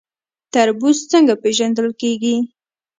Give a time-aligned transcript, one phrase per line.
[0.53, 2.35] تربوز څنګه پیژندل کیږي؟